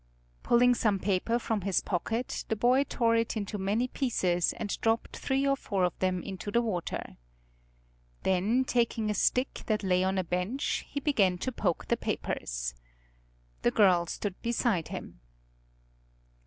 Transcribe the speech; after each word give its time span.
Pulling 0.41 0.73
some 0.73 0.97
paper 0.97 1.37
from 1.37 1.61
his 1.61 1.79
pocket 1.81 2.43
the 2.47 2.55
boy 2.55 2.83
tore 2.85 3.15
it 3.15 3.37
into 3.37 3.59
many 3.59 3.87
pieces 3.87 4.51
and 4.53 4.81
dropped 4.81 5.15
three 5.15 5.45
or 5.47 5.55
four 5.55 5.83
of 5.83 5.95
them 5.99 6.23
into 6.23 6.49
the 6.49 6.59
water. 6.63 7.17
Then 8.23 8.65
taking 8.65 9.11
a 9.11 9.13
stick 9.13 9.61
that 9.67 9.83
lay 9.83 10.03
on 10.03 10.17
a 10.17 10.23
bench 10.23 10.87
he 10.89 10.99
began 10.99 11.37
to 11.37 11.51
poke 11.51 11.85
the 11.85 11.97
papers. 11.97 12.73
The 13.61 13.69
girl 13.69 14.07
stood 14.07 14.41
beside 14.41 14.87
him. 14.87 15.19